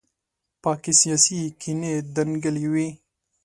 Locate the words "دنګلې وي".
2.15-2.87